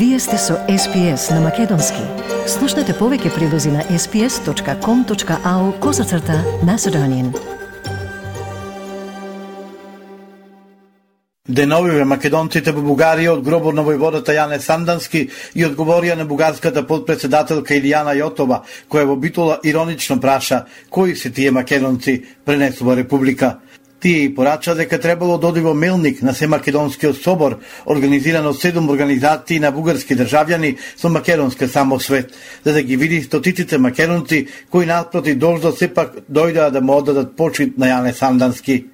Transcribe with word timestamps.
Вие 0.00 0.18
сте 0.18 0.38
со 0.38 0.54
SPS 0.68 1.34
на 1.34 1.40
Македонски. 1.44 2.00
Слушнете 2.48 2.94
повеќе 2.96 3.34
прилози 3.34 3.68
на 3.68 3.82
sps.com.au 3.84 5.64
козацрта 5.78 6.38
на 6.64 6.78
Седонин. 6.78 7.34
Деновиве 11.48 12.06
македонците 12.08 12.72
во 12.72 12.80
Бугарија 12.80 13.34
од 13.34 13.44
гробот 13.44 13.76
на 13.76 13.84
војводата 13.84 14.32
Јане 14.32 14.56
Сандански 14.64 15.26
и 15.54 15.66
одговорија 15.68 16.16
на 16.16 16.24
бугарската 16.24 16.86
подпредседателка 16.88 17.76
Илијана 17.76 18.16
Јотова, 18.16 18.62
која 18.88 19.04
во 19.04 19.16
битола 19.20 19.60
иронично 19.64 20.16
праша 20.20 20.64
кои 20.88 21.12
се 21.16 21.28
тие 21.30 21.50
македонци 21.50 22.22
пренесува 22.46 22.96
република. 22.96 23.58
Тие 24.00 24.24
и 24.24 24.34
порача 24.34 24.74
дека 24.74 25.00
требало 25.00 25.38
да 25.38 25.48
оди 25.48 25.60
во 25.60 25.74
Мелник 25.74 26.22
на 26.22 26.32
Семакедонскиот 26.32 27.16
собор, 27.20 27.58
организиран 27.84 28.46
од 28.46 28.56
седум 28.56 28.88
организации 28.88 29.60
на 29.60 29.72
бугарски 29.72 30.16
државјани 30.16 30.78
со 30.96 31.08
македонска 31.08 31.68
самосвет, 31.68 32.32
за 32.64 32.72
да 32.72 32.82
ги 32.82 32.96
види 32.96 33.22
стотиците 33.22 33.78
македонци 33.78 34.46
кои 34.70 34.86
наспроти 34.86 35.34
дождот 35.34 35.78
сепак 35.78 36.16
дојдаа 36.32 36.70
да 36.70 36.80
му 36.80 36.96
оддадат 36.96 37.36
почит 37.36 37.76
на 37.78 37.92
Јане 37.92 38.12
Сандански. 38.16 38.86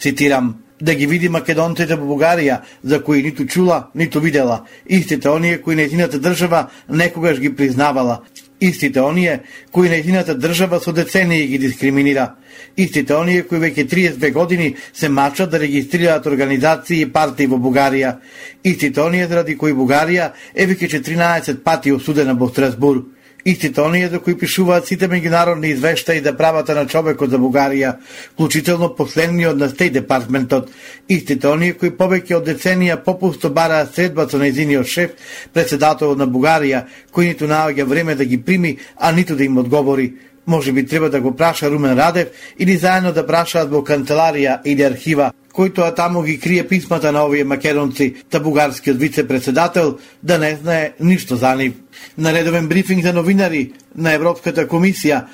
Цитирам, 0.00 0.54
да 0.80 0.94
ги 0.94 1.06
види 1.06 1.28
македонците 1.28 1.96
во 1.96 2.06
Бугарија, 2.08 2.62
за 2.82 3.02
кои 3.04 3.22
ниту 3.22 3.44
чула, 3.46 3.90
ниту 3.94 4.20
видела, 4.20 4.64
истите 4.86 5.28
оние 5.28 5.58
кои 5.58 5.76
нејзината 5.76 6.18
држава 6.18 6.70
некогаш 6.88 7.38
ги 7.38 7.52
признавала, 7.54 8.22
Истите 8.60 9.00
оние 9.00 9.42
кои 9.70 9.88
нејзината 9.88 10.34
држава 10.34 10.80
со 10.80 10.92
децении 10.92 11.46
ги 11.46 11.58
дискриминира. 11.58 12.34
Истите 12.76 13.14
оние 13.14 13.42
кои 13.46 13.58
веќе 13.58 13.86
32 13.86 14.32
години 14.32 14.74
се 14.92 15.08
мачат 15.08 15.50
да 15.50 15.60
регистрираат 15.60 16.26
организации 16.26 17.02
и 17.02 17.12
партии 17.12 17.46
во 17.46 17.56
Бугарија. 17.56 18.16
Истите 18.64 19.00
оние 19.00 19.26
заради 19.26 19.56
кои 19.56 19.72
Бугарија 19.72 20.32
е 20.54 20.66
веќе 20.66 20.90
14 20.98 21.62
пати 21.62 21.92
осудена 21.92 22.34
во 22.34 22.48
Страсбург. 22.48 23.17
Истите 23.44 23.80
оние 23.80 24.08
за 24.08 24.18
кои 24.20 24.34
пишуваат 24.38 24.86
сите 24.86 25.08
меѓународни 25.08 25.70
извештаи 25.72 26.20
за 26.20 26.32
правата 26.36 26.74
на 26.74 26.86
човекот 26.86 27.30
за 27.30 27.38
Бугарија, 27.38 27.94
вклучително 28.34 28.90
последниот 28.96 29.56
на 29.56 29.68
Стеј 29.70 29.92
департментот. 29.94 30.70
Истите 31.08 31.48
оние 31.48 31.76
кои 31.78 31.90
повеќе 31.94 32.40
од 32.40 32.48
деценија 32.50 32.98
попусто 33.04 33.50
бараа 33.50 33.86
средба 33.86 34.26
со 34.28 34.42
нејзиниот 34.42 34.86
шеф, 34.86 35.14
председателот 35.54 36.18
на 36.18 36.26
Бугарија, 36.26 36.84
кој 37.14 37.32
ниту 37.32 37.46
наоѓа 37.46 37.86
време 37.86 38.14
да 38.14 38.24
ги 38.24 38.42
прими, 38.42 38.78
а 38.96 39.12
ниту 39.12 39.36
да 39.36 39.44
им 39.44 39.58
одговори. 39.58 40.14
Може 40.46 40.72
би 40.72 40.86
треба 40.86 41.10
да 41.10 41.20
го 41.20 41.36
праша 41.36 41.70
Румен 41.70 41.98
Радев 41.98 42.28
или 42.58 42.76
заедно 42.76 43.12
да 43.12 43.26
прашаат 43.26 43.70
во 43.70 43.84
канцеларија 43.86 44.60
или 44.64 44.82
архива 44.82 45.32
кој 45.58 45.74
тоа 45.74 45.90
таму 45.90 46.22
ги 46.22 46.38
крие 46.38 46.62
писмата 46.68 47.10
на 47.12 47.24
овие 47.26 47.44
македонци, 47.44 48.14
та 48.30 48.38
бугарскиот 48.40 48.96
вице-председател 48.96 49.98
да 50.22 50.38
не 50.38 50.54
знае 50.56 50.92
ништо 51.00 51.36
за 51.36 51.54
нив. 51.56 51.74
На 52.18 52.32
редовен 52.32 52.68
брифинг 52.68 53.02
за 53.02 53.12
новинари 53.12 53.72
на 53.94 54.14
Европската 54.14 54.68
комисија, 54.68 55.24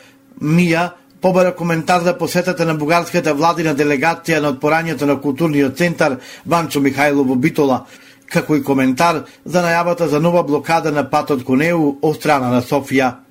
Мија 0.41 0.91
побара 1.21 1.55
коментар 1.55 2.01
за 2.01 2.19
посетата 2.19 2.65
на 2.65 2.75
бугарската 2.75 3.35
владина 3.35 3.75
делегација 3.75 4.41
на 4.41 4.51
отпорањето 4.53 5.07
на 5.07 5.21
културниот 5.21 5.77
центар 5.77 6.19
Ванчо 6.47 6.81
Михајлово 6.81 7.37
Битола, 7.37 7.85
како 8.27 8.57
и 8.57 8.65
коментар 8.65 9.25
за 9.45 9.63
најавата 9.63 10.09
за 10.09 10.21
нова 10.21 10.43
блокада 10.43 10.93
на 10.93 11.05
патот 11.11 11.45
кон 11.45 11.63
ЕУ 11.63 11.99
од 12.03 12.17
страна 12.17 12.51
на 12.51 12.63
Софија. 12.63 13.24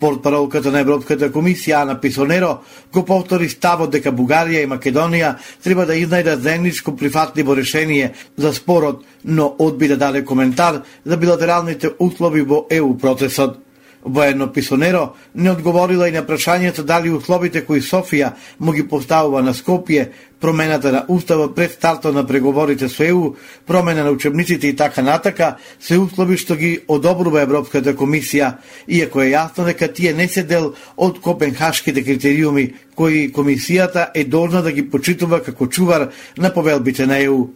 Портпаролката 0.00 0.70
на 0.70 0.80
Европската 0.80 1.30
комисија 1.32 1.82
Ана 1.82 2.00
Писонеро 2.00 2.58
го 2.92 3.04
повтори 3.04 3.48
ставот 3.48 3.90
дека 3.90 4.12
Бугарија 4.14 4.62
и 4.62 4.70
Македонија 4.70 5.34
треба 5.64 5.86
да 5.86 5.96
изнајдат 5.98 6.42
заедничко 6.42 6.96
прифатливо 6.96 7.56
решение 7.56 8.12
за 8.36 8.52
спорот, 8.54 9.04
но 9.24 9.54
одби 9.58 9.88
да 9.88 9.96
даде 9.96 10.24
коментар 10.24 10.82
за 11.04 11.16
билатералните 11.16 11.90
услови 11.98 12.42
во 12.42 12.66
ЕУ 12.70 12.98
процесот. 12.98 13.67
Воено 14.08 14.52
Писонеро 14.52 15.14
не 15.34 15.50
одговорила 15.50 16.08
и 16.08 16.12
на 16.12 16.22
прашањето 16.26 16.82
дали 16.82 17.10
условите 17.10 17.64
кои 17.64 17.80
Софија 17.80 18.32
му 18.58 18.72
ги 18.72 18.88
поставува 18.88 19.42
на 19.42 19.54
Скопје, 19.54 20.08
промената 20.40 20.92
на 20.92 21.04
устава 21.08 21.54
пред 21.54 21.72
старто 21.72 22.12
на 22.12 22.26
преговорите 22.26 22.88
со 22.88 23.04
ЕУ, 23.04 23.34
промена 23.66 24.04
на 24.04 24.10
учебниците 24.10 24.68
и 24.68 24.76
така 24.76 25.02
натака, 25.02 25.56
се 25.80 25.98
услови 25.98 26.36
што 26.36 26.56
ги 26.56 26.80
одобрува 26.88 27.42
Европската 27.42 27.94
комисија, 27.94 28.54
иако 28.88 29.22
е 29.22 29.32
јасно 29.34 29.64
дека 29.66 29.92
тие 29.92 30.14
не 30.14 30.28
се 30.28 30.42
дел 30.42 30.74
од 30.96 31.20
копенхашките 31.20 32.04
критериуми 32.04 32.72
кои 32.94 33.32
комисијата 33.32 34.10
е 34.14 34.24
должна 34.24 34.62
да 34.62 34.72
ги 34.72 34.90
почитува 34.90 35.42
како 35.42 35.66
чувар 35.66 36.10
на 36.38 36.54
повелбите 36.54 37.06
на 37.06 37.18
ЕУ. 37.18 37.48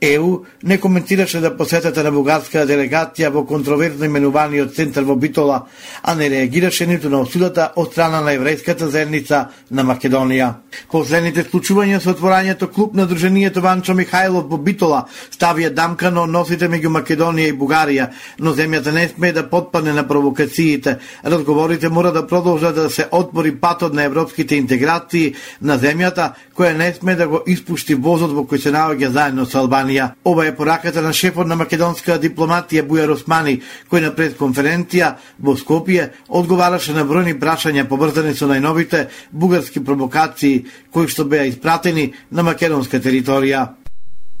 ЕУ 0.00 0.44
не 0.62 0.80
коментираше 0.80 1.40
да 1.40 1.56
посетата 1.56 2.02
на 2.04 2.10
бугарска 2.12 2.66
делегација 2.68 3.30
во 3.32 3.44
контроверзно 3.48 4.04
именуваниот 4.04 4.74
центар 4.74 5.04
во 5.04 5.16
Битола, 5.16 5.66
а 6.02 6.14
не 6.14 6.28
реагираше 6.28 6.86
ниту 6.86 7.10
на 7.10 7.20
осудата 7.20 7.70
од 7.76 7.92
страна 7.92 8.20
на 8.20 8.34
еврејската 8.36 8.84
заедница 8.84 9.48
на 9.70 9.84
Македонија. 9.84 10.50
Последните 10.92 11.44
случувања 11.44 12.00
со 12.00 12.12
отворањето 12.12 12.68
клуб 12.72 12.94
на 12.94 13.06
Дружението 13.06 13.62
Ванчо 13.62 13.94
Михајлов 13.94 14.48
во 14.50 14.58
Битола 14.58 15.06
ставија 15.30 15.70
дамка 15.70 16.10
на 16.10 16.26
односите 16.28 16.68
меѓу 16.68 16.92
Македонија 16.98 17.48
и 17.48 17.56
Бугарија, 17.56 18.10
но 18.38 18.52
земјата 18.52 18.92
не 18.92 19.08
смее 19.08 19.32
да 19.32 19.48
подпадне 19.48 19.92
на 19.92 20.08
провокациите. 20.08 20.98
Разговорите 21.24 21.88
мора 21.88 22.12
да 22.12 22.26
продолжат 22.26 22.74
да 22.74 22.90
се 22.90 23.06
отвори 23.12 23.56
патот 23.56 23.94
на 23.94 24.02
европските 24.02 24.56
интеграции 24.56 25.34
на 25.60 25.78
земјата, 25.78 26.32
која 26.56 26.76
не 26.76 26.92
смее 26.92 27.16
да 27.16 27.28
го 27.28 27.42
испушти 27.46 27.94
возот 27.94 28.32
во 28.32 28.44
кој 28.44 28.58
се 28.58 28.72
наоѓа 28.74 29.08
заедно 29.08 29.46
со 29.46 29.62
Албанија. 29.62 29.83
Албанија. 29.84 30.14
Ова 30.24 30.46
е 30.46 30.56
пораката 30.56 31.02
на 31.02 31.12
шефот 31.12 31.46
на 31.46 31.56
македонска 31.56 32.18
дипломатија 32.18 32.84
Бујар 32.86 33.12
Османи, 33.12 33.60
кој 33.90 34.00
на 34.00 34.12
пресконференција 34.14 35.16
во 35.38 35.56
Скопје 35.56 36.10
одговараше 36.28 36.94
на 36.94 37.04
бројни 37.04 37.38
прашања 37.38 37.86
поврзани 37.88 38.34
со 38.34 38.46
најновите 38.46 39.08
бугарски 39.32 39.84
провокации 39.84 40.64
кои 40.90 41.08
што 41.08 41.24
беа 41.24 41.44
испратени 41.44 42.12
на 42.30 42.42
македонска 42.42 43.00
територија. 43.00 43.68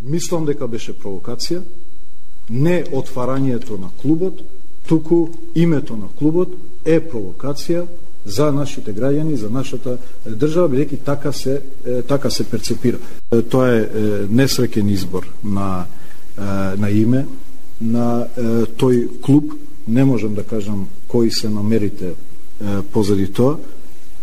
Мислам 0.00 0.44
дека 0.46 0.66
беше 0.66 0.92
провокација, 0.92 1.62
не 2.48 2.84
отварањето 2.92 3.78
на 3.80 3.90
клубот, 4.00 4.40
туку 4.86 5.28
името 5.54 5.96
на 5.96 6.08
клубот 6.18 6.56
е 6.84 7.00
провокација 7.00 7.86
за 8.24 8.52
нашите 8.52 8.94
граѓани, 8.94 9.34
за 9.34 9.50
нашата 9.50 9.98
држава, 10.26 10.68
бидејќи 10.68 10.98
така 11.04 11.32
се 11.32 11.60
така 12.08 12.30
се 12.30 12.44
перцепира. 12.44 12.98
Тоа 13.50 13.68
е 13.68 13.88
несреќен 14.30 14.90
избор 14.90 15.28
на 15.44 15.86
на 16.78 16.90
име 16.90 17.26
на 17.80 18.26
тој 18.78 19.20
клуб. 19.20 19.52
Не 19.88 20.04
можам 20.04 20.34
да 20.34 20.42
кажам 20.42 20.88
кои 21.08 21.30
се 21.30 21.48
намерите 21.48 22.14
позади 22.92 23.28
тоа. 23.28 23.58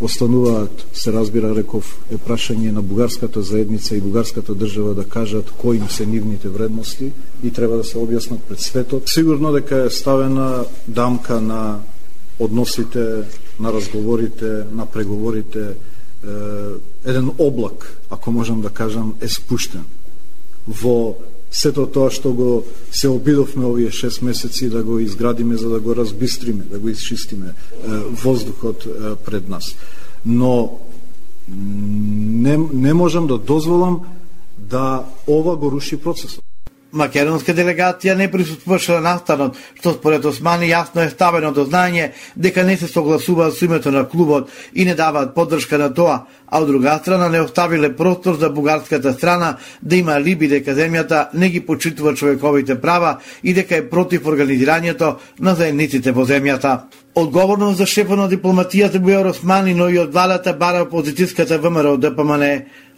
Остануваат, 0.02 0.86
се 0.94 1.14
разбира, 1.14 1.54
реков, 1.56 1.86
е 2.10 2.18
прашање 2.18 2.72
на 2.74 2.82
бугарската 2.82 3.42
заедница 3.42 3.96
и 3.96 4.02
бугарската 4.02 4.56
држава 4.56 4.96
да 4.98 5.06
кажат 5.06 5.52
кои 5.52 5.78
им 5.78 5.90
се 5.90 6.06
нивните 6.06 6.50
вредности 6.50 7.12
и 7.44 7.52
треба 7.52 7.78
да 7.78 7.84
се 7.84 8.02
објаснат 8.02 8.42
пред 8.50 8.60
светот. 8.60 9.04
Сигурно 9.06 9.52
дека 9.54 9.86
е 9.86 9.90
ставена 9.90 10.66
дамка 10.88 11.42
на 11.42 11.80
односите 12.40 13.30
на 13.62 13.74
разговорите, 13.74 14.66
на 14.72 14.86
преговорите, 14.86 15.78
еден 17.06 17.32
облак, 17.38 17.98
ако 18.10 18.32
можам 18.32 18.62
да 18.62 18.70
кажам, 18.70 19.16
е 19.22 19.28
спуштен 19.28 19.86
во 20.68 21.18
сето 21.52 21.86
тоа 21.92 22.12
што 22.14 22.32
го 22.32 22.50
се 22.92 23.10
обидовме 23.10 23.66
овие 23.66 23.92
6 23.92 24.24
месеци 24.24 24.70
да 24.70 24.84
го 24.84 25.00
изградиме 25.00 25.58
за 25.58 25.70
да 25.70 25.80
го 25.80 25.96
разбистриме, 25.96 26.64
да 26.64 26.80
го 26.80 26.90
изчистиме 26.90 27.54
воздухот 28.24 28.88
пред 29.26 29.50
нас. 29.50 29.76
Но 30.26 30.80
не, 31.48 32.58
не 32.74 32.94
можам 32.94 33.28
да 33.28 33.38
дозволам 33.38 34.02
да 34.58 35.06
ова 35.28 35.56
го 35.58 35.72
руши 35.72 35.98
процесот. 35.98 36.44
Македонска 36.92 37.54
делегација 37.56 38.16
не 38.20 38.28
присутствуваше 38.32 38.98
на 38.98 39.14
настанот, 39.14 39.56
што 39.80 39.94
според 39.96 40.26
Османи 40.26 40.68
јасно 40.68 41.06
е 41.06 41.10
ставено 41.10 41.52
до 41.56 41.64
знање 41.66 42.12
дека 42.36 42.64
не 42.68 42.76
се 42.78 42.88
согласуваат 42.88 43.56
со 43.56 43.66
името 43.66 43.92
на 43.92 44.04
клубот 44.08 44.50
и 44.74 44.86
не 44.86 44.96
даваат 44.96 45.36
поддршка 45.36 45.78
на 45.78 45.94
тоа, 45.94 46.26
а 46.48 46.60
од 46.60 46.68
друга 46.68 46.98
страна 47.00 47.30
не 47.30 47.42
оставиле 47.42 47.96
простор 47.96 48.36
за 48.40 48.50
бугарската 48.50 49.14
страна 49.14 49.58
да 49.82 49.96
има 49.96 50.20
либи 50.20 50.48
дека 50.48 50.76
земјата 50.76 51.28
не 51.34 51.50
ги 51.50 51.62
почитува 51.66 52.14
човековите 52.16 52.82
права 52.82 53.18
и 53.44 53.54
дека 53.54 53.78
е 53.78 53.90
против 53.90 54.28
организирањето 54.28 55.16
на 55.40 55.56
заедниците 55.56 56.12
во 56.12 56.26
земјата. 56.26 56.82
Одговорност 57.16 57.78
за 57.78 57.86
шефа 57.86 58.16
на 58.16 58.30
дипломатијата 58.30 59.00
Бујар 59.00 59.30
Османи, 59.30 59.74
но 59.74 59.90
и 59.90 60.00
од 60.00 60.14
владата 60.14 60.54
бара 60.54 60.86
опозицијската 60.86 61.58
ВМРО 61.60 61.98
ДПМН 61.98 62.44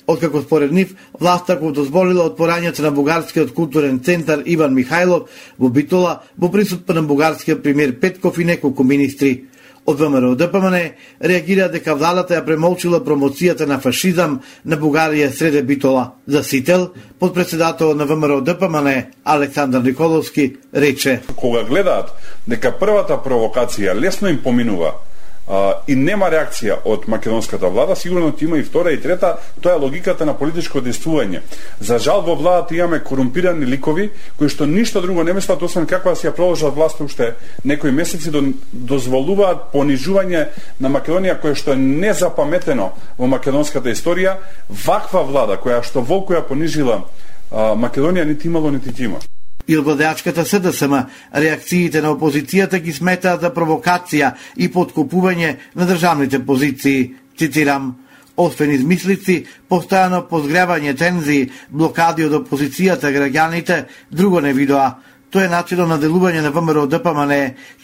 откако 0.08 0.42
според 0.42 0.72
нив 0.72 0.96
власта 1.20 1.56
го 1.56 1.72
дозволила 1.72 2.30
отпорањето 2.30 2.82
на 2.82 2.92
бугарскиот 2.92 3.54
културен 3.54 4.00
центар 4.00 4.44
Иван 4.46 4.76
Михајлов 4.76 5.28
во 5.60 5.70
Битола 5.70 6.22
во 6.38 6.52
присутство 6.52 6.94
на 6.94 7.04
бугарскиот 7.04 7.64
премиер 7.64 8.00
Петков 8.00 8.38
и 8.38 8.46
неколку 8.46 8.84
министри. 8.84 9.46
Од 9.86 10.00
ВМРО 10.00 10.36
ДПМН 10.40 10.78
реагира 11.20 11.68
дека 11.68 11.96
владата 11.96 12.38
ја 12.38 12.46
премолчила 12.46 13.02
промоцијата 13.04 13.68
на 13.68 13.82
фашизам 13.84 14.40
на 14.64 14.78
Бугарија 14.80 15.28
среде 15.32 15.64
Битола. 15.64 16.14
За 16.28 16.44
Сител, 16.44 16.94
подпредседател 17.20 17.94
на 17.96 18.06
ВМРО 18.06 18.42
ДПМН 18.42 19.12
Александар 19.26 19.82
Николовски 19.82 20.56
рече: 20.76 21.22
Кога 21.36 21.64
гледаат 21.64 22.14
дека 22.48 22.72
првата 22.80 23.20
провокација 23.20 23.94
лесно 24.00 24.30
им 24.30 24.40
поминува 24.44 24.94
а, 25.48 25.84
и 25.88 25.96
нема 25.96 26.30
реакција 26.32 26.80
од 26.86 27.08
македонската 27.12 27.70
влада, 27.70 27.96
сигурно 28.00 28.32
ќе 28.32 28.48
има 28.48 28.58
и 28.58 28.64
втора 28.64 28.94
и 28.94 29.02
трета, 29.02 29.36
тоа 29.62 29.76
е 29.76 29.82
логиката 29.82 30.26
на 30.26 30.38
политичко 30.38 30.82
действување. 30.82 31.42
За 31.80 32.00
жал 32.00 32.22
во 32.24 32.36
владата 32.36 32.76
имаме 32.76 33.04
корумпирани 33.04 33.66
ликови 33.66 34.10
кои 34.38 34.50
што 34.50 34.66
ништо 34.66 35.02
друго 35.02 35.24
не 35.24 35.34
мислат 35.34 35.62
освен 35.62 35.88
каква 35.88 36.16
да 36.16 36.22
си 36.22 36.28
ја 36.28 36.36
продолжат 36.36 36.76
власт 36.76 37.02
уште 37.02 37.34
некои 37.66 37.92
месеци 37.92 38.32
до, 38.32 38.44
дозволуваат 38.72 39.70
понижување 39.74 40.48
на 40.80 40.90
Македонија 40.90 41.40
кое 41.42 41.56
што 41.56 41.74
е 41.74 41.82
незапаметено 41.82 42.92
во 43.18 43.28
македонската 43.28 43.92
историја, 43.92 44.38
ваква 44.70 45.24
влада 45.24 45.60
која 45.60 45.84
што 45.84 46.02
волку 46.02 46.34
ја 46.34 46.48
понижила 46.48 47.04
а, 47.52 47.74
Македонија 47.76 48.26
нити 48.26 48.48
имало 48.48 48.72
нити 48.72 48.96
ќе 48.96 49.06
има 49.12 49.20
и 49.68 49.78
владеачката 49.78 50.46
СДСМ 50.46 50.94
реакциите 51.36 52.02
на 52.02 52.14
опозицијата 52.14 52.80
ги 52.80 52.94
сметаат 52.94 53.42
за 53.42 53.52
провокација 53.54 54.34
и 54.58 54.70
подкупување 54.72 55.56
на 55.76 55.86
државните 55.88 56.46
позиции. 56.46 57.16
Цитирам, 57.38 57.96
Освен 58.38 58.72
измислици, 58.74 59.44
постојано 59.70 60.24
позгревање 60.30 60.96
тензии, 60.98 61.52
блокади 61.70 62.26
од 62.26 62.34
опозицијата 62.40 63.12
граѓаните, 63.14 63.84
друго 64.10 64.42
не 64.42 64.54
видоа. 64.58 64.96
Тоа 65.30 65.46
е 65.46 65.50
начинот 65.50 65.90
на 65.90 66.00
делување 66.02 66.42
на 66.42 66.50
ВМРО 66.50 66.88
ДПМН, 66.90 67.34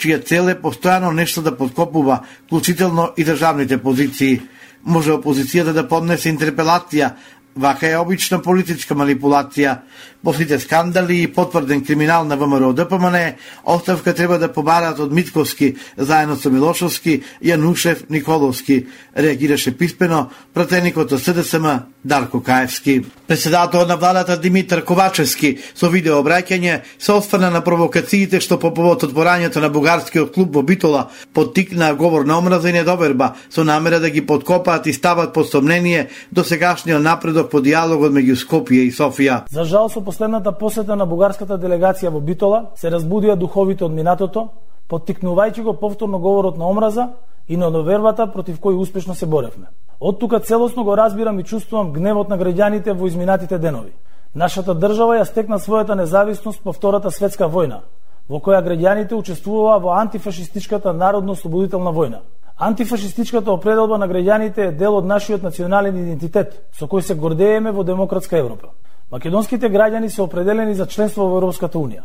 чија 0.02 0.24
цел 0.26 0.50
е 0.50 0.58
постојано 0.58 1.12
нешто 1.14 1.42
да 1.46 1.56
подкопува, 1.58 2.24
вклучително 2.48 3.12
и 3.18 3.26
државните 3.26 3.78
позиции. 3.78 4.42
Може 4.84 5.14
опозицијата 5.14 5.74
да 5.74 5.88
поднесе 5.88 6.34
интерпелација, 6.34 7.12
Вака 7.60 7.90
е 7.92 7.98
обична 8.00 8.40
политичка 8.40 8.96
манипулација. 8.96 9.80
По 10.24 10.34
сите 10.34 10.60
скандали 10.60 11.22
и 11.22 11.28
потврден 11.28 11.84
криминал 11.86 12.26
на 12.26 12.36
ВМРО 12.38 12.74
ДПМН, 12.74 13.36
оставка 13.64 14.16
треба 14.16 14.40
да 14.40 14.52
побарат 14.52 15.00
од 15.00 15.12
Митковски, 15.12 15.76
заедно 15.98 16.36
со 16.36 16.52
Милошовски, 16.52 17.24
Јанушев, 17.44 18.10
Николовски. 18.10 18.88
Реагираше 19.16 19.72
писпено 19.78 20.30
пратеникот 20.54 21.12
од 21.12 21.24
СДСМ 21.24 21.68
Дарко 22.04 22.44
Каевски. 22.44 23.04
Председател 23.28 23.86
на 23.86 23.98
владата 23.98 24.40
Димитар 24.40 24.84
Ковачевски 24.84 25.58
со 25.76 25.90
видео 25.90 26.20
обраќање 26.24 26.80
се 27.00 27.12
осврна 27.12 27.50
на 27.52 27.62
провокациите 27.64 28.40
што 28.40 28.60
по 28.60 28.72
повод 28.74 29.04
отворањето 29.04 29.60
на 29.60 29.70
бугарскиот 29.70 30.32
клуб 30.34 30.56
во 30.56 30.64
Битола 30.64 31.10
поттикна 31.34 31.94
говор 31.94 32.26
на 32.26 32.38
омраза 32.40 32.70
и 32.70 32.74
недоверба 32.74 33.36
со 33.50 33.64
намера 33.64 34.00
да 34.00 34.10
ги 34.10 34.26
подкопаат 34.26 34.88
и 34.88 34.94
стават 34.94 35.34
под 35.34 35.50
сомнение 35.50 36.10
до 36.32 36.44
сегашниот 36.44 37.04
напредок 37.04 37.49
по 37.50 37.62
диалогот 37.62 38.14
меѓу 38.14 38.36
Скопје 38.38 38.86
и 38.88 38.92
Софија. 38.92 39.44
За 39.50 39.64
жал 39.64 39.90
со 39.90 40.02
последната 40.02 40.52
посета 40.52 40.96
на 40.96 41.06
бугарската 41.06 41.58
делегација 41.58 42.10
во 42.14 42.20
Битола 42.20 42.72
се 42.76 42.90
разбудија 42.90 43.36
духовите 43.36 43.86
од 43.86 43.92
минатото, 43.92 44.48
поттикнувајќи 44.90 45.64
го 45.64 45.74
повторно 45.74 46.20
говорот 46.20 46.58
на 46.58 46.70
омраза 46.70 47.10
и 47.48 47.58
на 47.58 47.72
довербата 47.72 48.28
против 48.32 48.60
кој 48.60 48.78
успешно 48.78 49.16
се 49.16 49.26
боревме. 49.26 49.68
Од 50.00 50.20
тука 50.20 50.40
целосно 50.40 50.84
го 50.84 50.98
разбирам 50.98 51.40
и 51.40 51.44
чувствувам 51.44 51.94
гневот 51.94 52.30
на 52.30 52.38
граѓаните 52.38 52.94
во 52.94 53.08
изминатите 53.08 53.58
денови. 53.58 53.92
Нашата 54.36 54.76
држава 54.76 55.18
ја 55.18 55.26
стекна 55.26 55.60
својата 55.60 55.96
независност 55.96 56.62
по 56.64 56.74
Втората 56.74 57.12
светска 57.12 57.50
војна, 57.50 57.82
во 58.30 58.38
која 58.40 58.62
граѓаните 58.62 59.18
учествуваа 59.18 59.80
во 59.80 59.98
антифашистичката 59.98 60.94
народно-ослободителна 60.94 61.92
војна. 61.92 62.22
Антифашистичката 62.60 63.52
определба 63.52 63.98
на 63.98 64.08
граѓаните 64.12 64.66
е 64.68 64.72
дел 64.76 64.98
од 65.00 65.06
нашиот 65.08 65.46
национален 65.48 65.96
идентитет, 65.96 66.58
со 66.76 66.90
кој 66.92 67.06
се 67.08 67.16
гордееме 67.16 67.72
во 67.72 67.86
демократска 67.88 68.36
Европа. 68.36 68.74
Македонските 69.12 69.70
граѓани 69.72 70.10
се 70.12 70.22
определени 70.22 70.76
за 70.76 70.86
членство 70.86 71.24
во 71.24 71.38
Европската 71.40 71.80
Унија, 71.80 72.04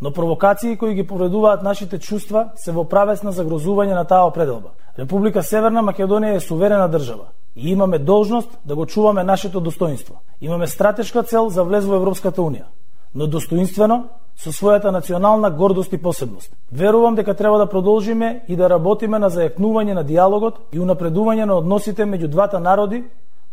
но 0.00 0.12
провокации 0.12 0.76
кои 0.78 0.94
ги 0.94 1.06
повредуваат 1.06 1.62
нашите 1.66 1.98
чувства 1.98 2.52
се 2.54 2.72
во 2.72 2.84
правец 2.84 3.24
на 3.26 3.32
загрозување 3.32 3.98
на 3.98 4.04
таа 4.04 4.30
определба. 4.30 4.70
Република 4.98 5.42
Северна 5.42 5.82
Македонија 5.82 6.36
е 6.36 6.46
суверена 6.46 6.86
држава 6.88 7.34
и 7.56 7.72
имаме 7.72 7.98
должност 7.98 8.58
да 8.64 8.76
го 8.76 8.86
чуваме 8.86 9.24
нашето 9.24 9.60
достоинство. 9.60 10.22
Имаме 10.40 10.66
стратешка 10.66 11.22
цел 11.22 11.48
за 11.48 11.64
влез 11.64 11.84
во 11.84 11.98
Европската 11.98 12.40
Унија, 12.40 12.70
но 13.14 13.26
достоинствено 13.26 14.04
со 14.38 14.52
својата 14.52 14.90
национална 14.90 15.50
гордост 15.50 15.92
и 15.92 15.98
посебност. 15.98 16.52
Верувам 16.72 17.14
дека 17.14 17.34
треба 17.34 17.58
да 17.58 17.66
продолжиме 17.66 18.44
и 18.48 18.56
да 18.56 18.70
работиме 18.70 19.18
на 19.18 19.30
зајакнување 19.30 19.94
на 19.94 20.04
диалогот 20.04 20.60
и 20.72 20.78
унапредување 20.78 21.44
на 21.44 21.58
односите 21.58 22.06
меѓу 22.06 22.28
двата 22.28 22.60
народи 22.60 23.04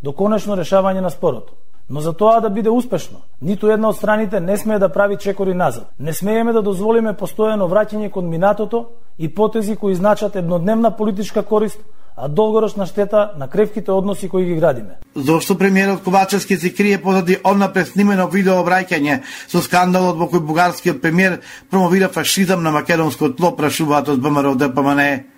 до 0.03 0.13
конечно 0.13 0.55
решавање 0.55 1.01
на 1.01 1.09
спорот. 1.09 1.49
Но 1.89 1.99
за 1.99 2.13
тоа 2.13 2.39
да 2.41 2.49
биде 2.49 2.69
успешно, 2.69 3.19
ниту 3.41 3.69
една 3.69 3.89
од 3.89 3.97
страните 3.97 4.39
не 4.39 4.57
смее 4.57 4.79
да 4.79 4.89
прави 4.89 5.17
чекори 5.17 5.53
назад. 5.53 5.89
Не 5.99 6.13
смееме 6.13 6.53
да 6.53 6.61
дозволиме 6.61 7.13
постојано 7.13 7.69
враќање 7.69 8.09
кон 8.09 8.29
минатото 8.29 8.85
и 9.17 9.29
потези 9.35 9.75
кои 9.75 9.95
значат 9.95 10.35
еднодневна 10.35 10.91
политичка 10.91 11.43
корист, 11.43 11.79
а 12.17 12.27
долгорочна 12.27 12.85
штета 12.85 13.31
на 13.37 13.47
кревките 13.47 13.91
односи 13.91 14.29
кои 14.29 14.45
ги 14.45 14.55
градиме. 14.55 14.97
Зошто 15.15 15.57
премиерот 15.57 16.03
Ковачевски 16.03 16.57
се 16.57 16.73
крие 16.73 17.01
позади 17.01 17.37
однапред 17.43 17.87
снимено 17.87 18.27
видео 18.27 18.61
обраќање 18.63 19.19
со 19.51 19.61
скандалот 19.61 20.15
во 20.17 20.29
кој 20.31 20.39
бугарскиот 20.39 21.01
премиер 21.01 21.41
промовира 21.69 22.09
фашизам 22.09 22.63
на 22.63 22.71
македонското 22.71 23.35
тло, 23.35 23.55
прашуваат 23.55 24.09
од 24.09 24.23
ВМРО 24.23 24.55
ДПМН. 24.55 25.35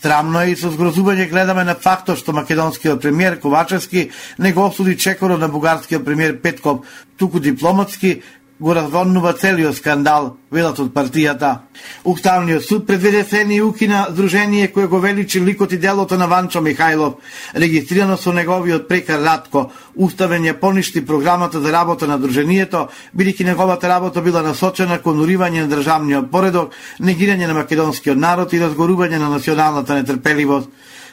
Срамно 0.00 0.40
е 0.46 0.54
и 0.54 0.56
со 0.56 0.70
згрозување 0.72 1.28
гледаме 1.28 1.64
на 1.66 1.74
фактот 1.74 2.18
што 2.18 2.32
македонскиот 2.32 3.02
премиер 3.02 3.40
Ковачевски 3.40 4.10
не 4.38 4.52
го 4.52 4.68
осуди 4.70 4.96
чекорот 4.96 5.40
на 5.40 5.48
бугарскиот 5.48 6.04
премиер 6.04 6.40
Петков, 6.40 6.86
туку 7.18 7.40
дипломатски 7.40 8.22
го 8.60 8.74
развоннува 8.74 9.32
целиот 9.32 9.76
скандал, 9.76 10.36
велат 10.52 10.78
од 10.78 10.92
партијата. 10.92 11.64
Уставниот 12.04 12.64
суд 12.64 12.86
предведе 12.86 13.24
сени 13.24 13.56
и 13.56 13.62
укина 13.62 14.06
здружение 14.10 14.68
кое 14.68 14.86
го 14.86 15.00
величи 15.00 15.40
ликот 15.40 15.72
и 15.72 15.78
делото 15.78 16.18
на 16.18 16.26
Ванчо 16.28 16.60
Михајлов, 16.60 17.14
регистрирано 17.54 18.16
со 18.16 18.32
неговиот 18.32 18.88
прекар 18.88 19.24
Ратко. 19.24 19.70
Уставен 19.96 20.44
ја 20.44 20.60
поништи 20.60 21.06
програмата 21.06 21.60
за 21.60 21.72
работа 21.72 22.06
на 22.06 22.18
дружението, 22.18 22.88
бидејќи 23.16 23.44
неговата 23.44 23.88
работа 23.88 24.20
била 24.20 24.42
насочена 24.42 24.98
кон 24.98 25.24
уривање 25.24 25.64
на 25.64 25.68
државниот 25.68 26.30
поредок, 26.30 26.72
негирање 27.00 27.46
на 27.46 27.54
македонскиот 27.54 28.18
народ 28.18 28.52
и 28.52 28.60
разгорување 28.60 29.18
на 29.18 29.28
националната 29.28 29.94
нетрпеливост 29.94 30.68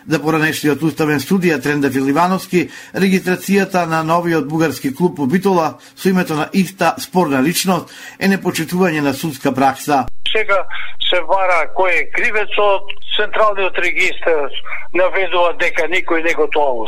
за 0.07 0.19
поранешниот 0.23 0.83
уставен 0.83 1.19
судија 1.19 1.59
Тренда 1.61 1.91
Филивановски, 1.91 2.67
регистрацијата 2.95 3.85
на 3.85 4.03
новиот 4.03 4.47
бугарски 4.47 4.93
клуб 4.95 5.19
во 5.19 5.27
Битола 5.27 5.77
со 5.95 6.09
името 6.09 6.35
на 6.35 6.49
иста 6.53 6.95
спорна 6.99 7.43
личност 7.43 7.91
е 8.19 8.27
непочитување 8.27 9.01
на 9.01 9.13
судска 9.13 9.51
пракса. 9.51 10.05
Сега 10.31 10.63
се 11.09 11.21
вара 11.21 11.67
кој 11.77 11.91
е 12.01 12.09
кривецот, 12.11 12.91
Централниот 13.17 13.77
регистр 13.81 14.49
наведува 14.93 15.53
дека 15.57 15.87
никој 15.89 16.21
не 16.23 16.33
го 16.37 16.45
тоа 16.53 16.85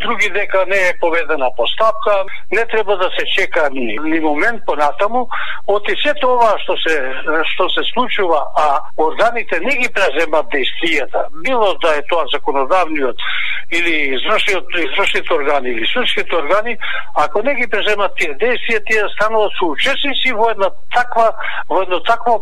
други 0.00 0.30
дека 0.32 0.64
не 0.66 0.78
е 0.88 0.96
поведена 1.00 1.50
постапка, 1.56 2.24
не 2.50 2.64
треба 2.66 2.96
да 2.96 3.10
се 3.18 3.24
чека 3.36 3.68
ни, 3.72 3.98
ни 4.02 4.20
момент 4.20 4.62
понатаму, 4.66 5.28
оти 5.66 5.92
и 5.92 6.00
се 6.02 6.14
тоа 6.20 6.54
што 6.64 6.76
се 6.84 6.96
што 7.52 7.68
се 7.70 7.84
случува, 7.92 8.40
а 8.56 8.80
органите 8.96 9.60
не 9.60 9.76
ги 9.76 9.88
преземат 9.92 10.46
действијата, 10.54 11.26
било 11.44 11.74
да 11.84 11.96
е 11.98 12.02
тоа 12.08 12.24
законодавниот 12.32 13.16
или 13.72 13.94
извршниот 14.16 14.64
извршните 14.74 15.34
органи 15.34 15.70
или 15.70 15.86
судските 15.86 16.36
органи, 16.36 16.76
ако 17.14 17.42
не 17.42 17.54
ги 17.54 17.66
преземат 17.68 18.16
тие 18.16 18.32
действија, 18.40 18.80
тие 18.88 19.04
стануваат 19.16 19.52
соучесници 19.60 20.32
во 20.32 20.50
една 20.50 20.70
таква 20.96 21.32
во 21.68 21.82
едно 21.82 22.00
такво 22.00 22.40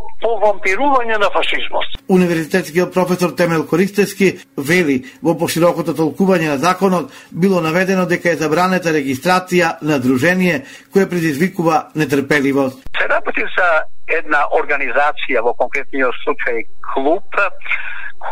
повампирување 0.67 1.19
на 1.19 1.31
фашизмот. 1.31 1.85
Универзитетскиот 2.09 2.93
професор 2.95 3.35
Темел 3.37 3.67
Користевски 3.67 4.39
вели 4.57 5.05
во 5.23 5.37
поширокото 5.39 5.95
толкување 5.95 6.49
на 6.49 6.59
законот 6.59 7.13
било 7.31 7.61
наведено 7.61 8.07
дека 8.07 8.31
е 8.31 8.37
забранета 8.37 8.93
регистрација 8.93 9.77
на 9.83 9.99
дружение 9.99 10.65
кое 10.93 11.09
предизвикува 11.09 11.91
нетрпеливост. 11.95 12.83
Се 12.99 13.09
работи 13.09 13.43
за 13.57 13.69
една 14.07 14.47
организација 14.53 15.43
во 15.43 15.55
конкретниот 15.55 16.15
случај 16.27 16.67
клуб 16.95 17.23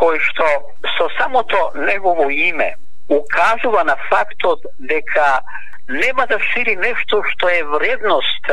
кој 0.00 0.18
што 0.18 0.46
со 0.98 1.08
самото 1.18 1.70
негово 1.76 2.30
име 2.30 2.74
укажува 3.08 3.84
на 3.84 3.96
фактот 4.10 4.60
дека 4.78 5.42
нема 5.88 6.26
да 6.26 6.38
шири 6.40 6.76
нешто 6.76 7.22
што 7.32 7.48
е 7.48 7.62
вредност 7.64 8.44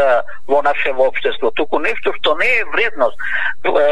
во 0.47 0.61
нашето 0.61 1.07
општество, 1.07 1.51
туку 1.51 1.79
нешто 1.79 2.13
што 2.19 2.35
не 2.35 2.49
е 2.59 2.65
вредност, 2.73 3.17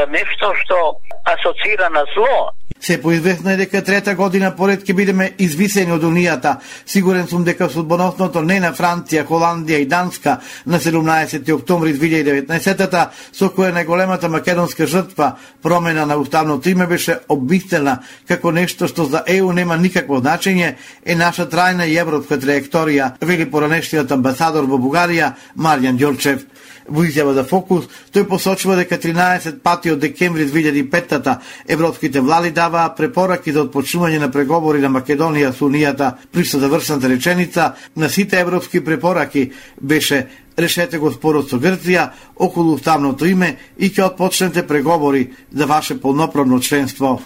нешто 0.09 0.53
што 0.63 0.99
асоцира 1.25 1.89
на 1.89 2.05
зло. 2.13 2.51
Се 2.79 3.01
поизвестно 3.01 3.51
е 3.51 3.57
дека 3.57 3.81
трета 3.83 4.13
година 4.15 4.53
поред 4.55 4.85
ќе 4.87 4.93
бидеме 4.95 5.25
извисени 5.37 5.91
од 5.91 6.03
Унијата. 6.07 6.55
Сигурен 6.87 7.27
сум 7.27 7.43
дека 7.43 7.67
судбоносното 7.69 8.39
не 8.41 8.59
на 8.63 8.71
Франција, 8.71 9.25
Холандија 9.27 9.81
и 9.83 9.85
Данска 9.85 10.37
на 10.65 10.79
17. 10.79 11.51
октомври 11.51 11.91
2019-та, 11.93 13.09
со 13.35 13.49
која 13.51 13.73
најголемата 13.75 14.31
македонска 14.31 14.87
жртва 14.87 15.33
промена 15.61 16.05
на 16.05 16.15
уставното 16.17 16.69
име 16.69 16.87
беше 16.87 17.19
обвистена 17.27 17.97
како 18.27 18.51
нешто 18.51 18.87
што 18.87 19.05
за 19.05 19.23
ЕУ 19.27 19.51
нема 19.51 19.75
никакво 19.77 20.21
значење, 20.23 20.75
е 21.05 21.15
наша 21.15 21.49
трајна 21.51 21.83
и 21.83 21.97
европска 21.99 22.39
траекторија, 22.39 23.19
вели 23.29 23.45
поранешниот 23.45 24.11
амбасадор 24.11 24.65
во 24.65 24.79
Бугарија 24.81 25.35
Марјан 25.57 25.99
Ѓорчев. 26.01 26.45
Во 26.89 27.03
изјава 27.05 27.35
за 27.37 27.43
Фокус, 27.45 27.85
тој 28.09 28.25
посочува 28.25 28.75
дека 28.79 28.97
13 28.97 29.59
пати 29.61 29.91
од 29.93 30.01
декември 30.01 30.47
2005-та 30.49 31.35
европските 31.67 32.21
влади 32.25 32.49
даваа 32.51 32.95
препораки 32.97 33.53
за 33.53 33.67
отпочнување 33.67 34.19
на 34.23 34.31
преговори 34.33 34.81
на 34.81 34.89
Македонија 34.89 35.53
со 35.53 35.69
Унијата 35.69 36.15
при 36.31 36.43
завршната 36.43 37.09
реченица 37.09 37.73
на 37.95 38.09
сите 38.09 38.39
европски 38.39 38.83
препораки 38.83 39.51
беше 39.81 40.25
решете 40.57 40.97
го 40.97 41.11
спорот 41.11 41.49
со 41.49 41.59
Грција 41.61 42.09
околу 42.35 42.73
уставното 42.73 43.25
име 43.25 43.57
и 43.77 43.91
ќе 43.93 44.09
отпочнете 44.09 44.65
преговори 44.67 45.29
за 45.53 45.65
ваше 45.65 46.01
полноправно 46.01 46.59
членство. 46.59 47.21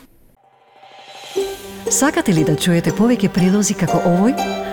Сакате 1.89 2.33
ли 2.33 2.43
да 2.43 2.55
чуете 2.55 2.91
повеќе 2.91 3.29
прилози 3.29 3.73
како 3.73 3.99
овој? 4.03 4.72